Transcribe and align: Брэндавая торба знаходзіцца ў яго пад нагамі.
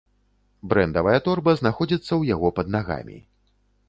Брэндавая 0.69 1.19
торба 1.27 1.53
знаходзіцца 1.59 2.05
ў 2.05 2.23
яго 2.35 2.47
пад 2.61 2.73
нагамі. 2.77 3.19